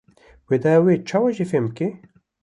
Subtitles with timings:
[0.47, 1.87] wê dêya we çawa ji we fehm bike